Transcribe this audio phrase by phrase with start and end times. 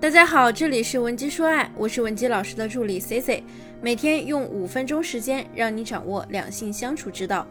[0.00, 3.44] 大家好，这里是文姬说爱，我是文姬老师的助理 C C，
[3.82, 7.46] 每天用五分钟时间让你掌握两性相处之道。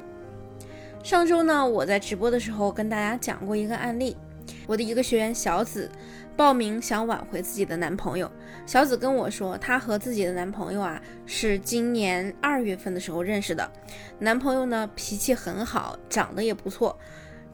[1.04, 4.18] 上周呢，我在直播的时候跟大家讲过一个案例，
[4.66, 5.92] 我的一个学员小紫
[6.36, 8.30] 报名想挽回自己的男朋友。
[8.66, 13.72] 小紫跟我说，她和自己的男朋友啊是今年二月份的时候认识的，
[14.18, 16.98] 男朋友呢脾气很好，长得也不错。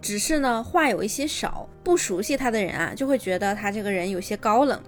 [0.06, 4.80] 只是呢，话有一些少，不熟悉他的人啊，就会觉得他这个人有些高冷。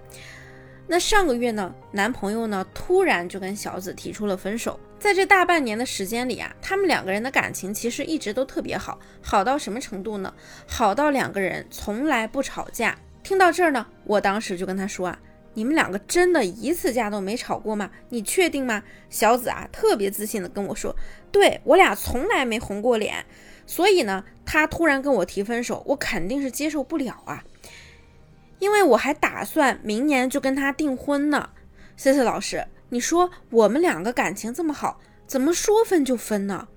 [0.86, 4.78] 那上个月呢，男朋友呢突然就跟小紫提出了分手。
[4.96, 10.32] 在这大半年的时间里啊，他们两个人的感情其实一直都特别好，好到什么程度呢？
[10.68, 12.96] 好到两个人从来不吵架。
[13.24, 15.18] 听到这儿呢，我当时就跟他说啊，
[15.52, 17.90] 你们两个真的一次架都没吵过吗？
[18.10, 18.80] 你确定吗？
[19.10, 20.94] 小紫啊，特别自信的跟我说，
[21.32, 23.26] 对我俩从来没红过脸。
[23.68, 27.44] 所以呢，他突然跟我提分手，我肯定是接受不了啊，
[28.58, 31.50] 因为我还打算明年就跟他订婚呢。
[31.94, 36.68] C C 老师，你说我们两个感情这么好，怎么说分就分呢？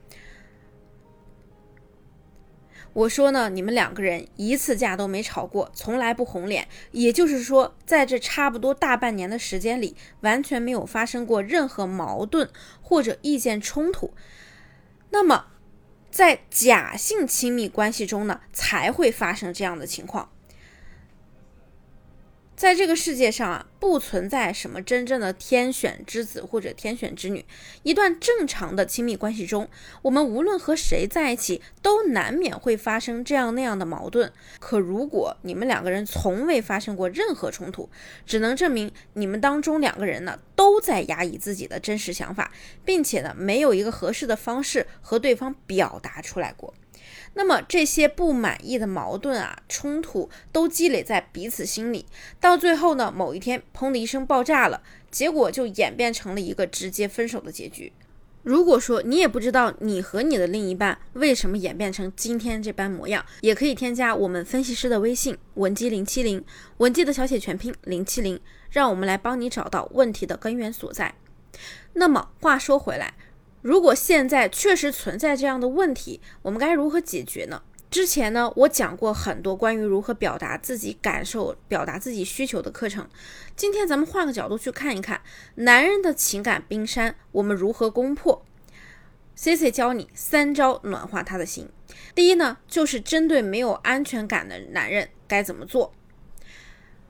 [2.91, 12.49] 我说呢，你们两个人一次架都没吵过，从来不红脸，也就是说，在这差不多大半年的时间里，完全没有发生过任何矛盾
[12.81, 14.13] 或者意见冲突。
[15.11, 15.45] 那么。
[16.11, 20.29] 在假性亲密关系中呢，才会发生这样的情况。
[22.61, 27.43] 在这个世界上啊，不存在什么真正的天选之子或者天选之女。
[27.81, 29.67] 一段正常的亲密关系中，
[30.03, 34.31] 我们无论和谁在一起，都难免会发生这样那样的矛盾。
[34.59, 37.89] 可如果你们两个人从未发生过任何冲突，
[38.27, 42.51] 只能证明你们当中两个人呢都在压抑自己的真实想法，
[42.85, 46.71] 并且呢没有一个合适的方式和对方表达出来过。
[47.33, 52.05] 那么这些不满意的矛盾啊、冲突都积累在彼此心里，
[52.39, 57.93] 到最后呢，某一天砰的一声爆炸了，结果就演变成了一个直接分手的结局。
[58.43, 66.43] 如果说你也不知道你和你的另一半为什么演变成今天这般模样，也可以添加我们分析师的微信文姬零七零，
[66.77, 68.39] 文姬的小写全拼零七零，
[68.71, 71.15] 让我们来帮你找到问题的根源所在。
[71.93, 73.13] 那么话说回来。
[73.61, 77.61] 如果现在确实存在这样的问题，我们该如何解决呢？
[77.91, 83.07] 之前呢，我讲过很多关于如何表达自己感受、表达自己需求的课程。
[83.55, 85.21] 今天咱们换个角度去看一看
[85.55, 88.45] 男人的情感冰山，我们如何攻破
[89.37, 91.69] ？Cici 教你三招暖化他的心。
[92.15, 95.93] 第一呢，就是针对没有安全感的男人该怎么做。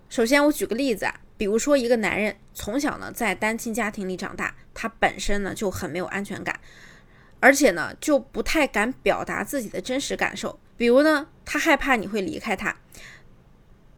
[0.09, 1.21] 首先，我举个例子啊。
[1.41, 6.59] 比如说，一个男人从小呢在单亲家庭里长大，他本身呢就很没有安全感，
[7.39, 10.59] 而且呢就不太敢表达自己的真实感受。
[10.77, 12.77] 比如呢，他害怕你会离开他，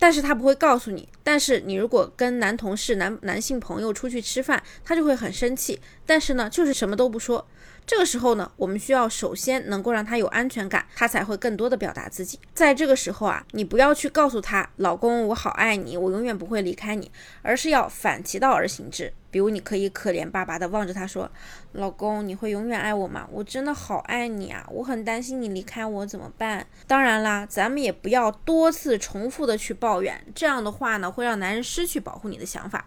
[0.03, 1.07] 但是他不会告诉你。
[1.23, 7.47] 但是你如果跟男同事、男男性朋友出去吃饭，他就会很生气，但是呢就是什么都不说。
[7.85, 12.37] 这个时候呢，我们需要首先能够让他有安全感，他才会更多的表达自己。
[12.53, 17.09] 在这个时候啊，你不要去告诉他，老公，我好爱你，我永远不会离开你，
[17.41, 19.13] 而是要反其道而行之。
[19.33, 21.27] 比如，你可以可怜巴巴的望着他说，
[21.71, 23.27] 老公，你会永远爱我吗？
[23.31, 26.67] 我真的好爱你啊，我很担心你离开我怎么办？
[26.85, 32.85] 当然啦，咱们也不要多次重复的去抱怨，这样的话呢，会让男人失去保护你的想法。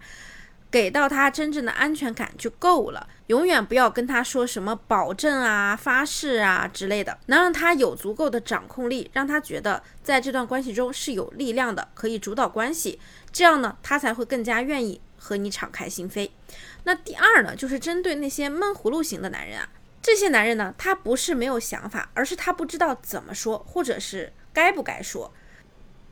[0.69, 12.99] 给到他真正的安全感就够了，永远不要跟他说什么保证啊、发誓啊之类的，能让他有足够的掌控力，让他觉得在这段关系中是有力量的，可以主导关系，
[13.31, 16.29] 这样呢，他才会更加愿意和你敞开心扉。
[16.83, 19.67] 那第二呢，就是针对那些闷葫芦型的男人啊，
[20.01, 25.33] 这些男人呢，他不是没有想法，而是他不知道怎么说，或者是该不该说，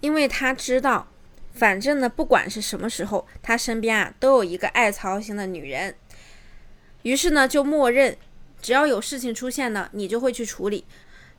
[0.01, 1.07] 因为他知道。
[1.53, 5.95] 反正呢，不管是什么时候，他身边啊都有一个爱操心的女人，
[7.03, 8.17] 于是呢就默认，
[8.61, 10.83] 只要有事情出现呢，你就会去处理。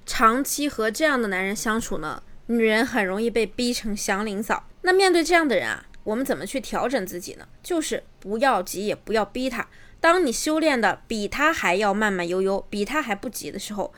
[0.06, 4.66] 长期和这样的男人相处呢，女人很容易被逼成祥林嫂。
[4.80, 7.48] 那面对这样的人啊，我们怎么去调整自己呢？
[7.64, 9.68] 就是不要急，也不要逼他。
[10.00, 13.92] 当你修炼的比他还要慢慢悠悠，比他还不急的时候，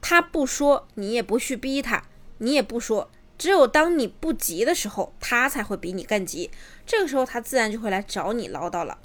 [0.00, 2.04] 他不说，你也不去逼他，
[2.38, 3.10] 你也不说。
[3.36, 6.48] 只有当你不急的时候，他才会比你更急。
[6.86, 8.98] 这个时候，他自然就会来找你唠叨了。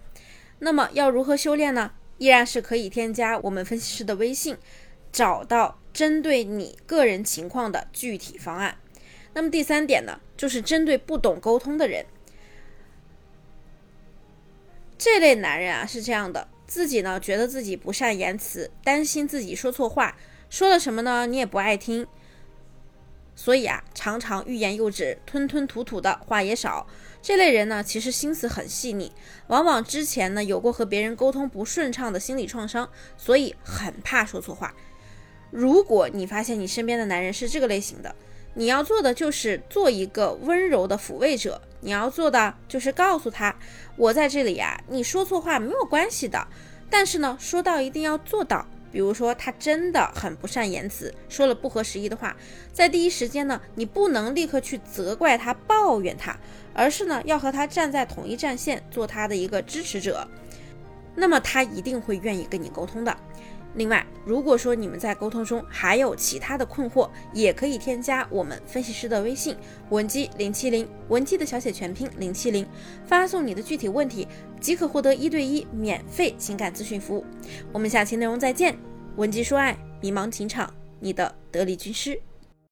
[0.60, 1.94] 那么，要如何修炼呢？
[2.20, 4.56] 依然是可以添加我们分析师的微信，
[5.12, 8.78] 找到针对你个人情况的具体方案。
[9.34, 12.06] 那么第三点呢，就是针对不懂沟通的人，
[14.98, 20.18] 这类男人啊是这样的：自己呢觉得自己不善言辞，担心自己说错话，
[20.50, 22.08] 说了什么呢你也不爱听。
[23.36, 26.88] 所以啊，常常欲言又止，吞吞吐吐的话也少。
[27.22, 29.12] 这类人呢，其实心思很细腻，
[29.48, 34.74] 往往之前呢有过和别人沟通不顺畅的心理创伤，所以很怕说错话。
[35.52, 38.16] 如果你发现你身边的男人是这个类型的，
[38.56, 43.56] 你要做的就是做一个温柔的抚慰者，你要做的就是告诉他，
[43.96, 46.48] 我在这里呀，你说错话没有关系的，
[46.90, 48.66] 但是呢，说到一定要做到。
[48.90, 52.36] 比如说，他真的很不善言辞，说了不合时宜的话，
[52.72, 56.36] 在第一时间呢，你不能立刻去责怪他、抱怨他，
[56.74, 60.26] 而是呢，要和他站在统一战线，做他的一个支持者，
[61.16, 63.16] 那么他一定会愿意跟你沟通的。
[63.78, 69.56] 另外，如果说你们在沟通中还有其他的困惑，也可以添加我们分析师的微信
[69.92, 72.68] 文姬零七零，文姬的小写全拼零七零，
[73.06, 74.28] 发送你的具体问题，
[74.60, 77.24] 即可获得一对一免费情感咨询服务。
[77.72, 78.76] 我们下期内容再见，
[79.16, 82.20] 文姬说爱，迷茫情场，你的得力军师。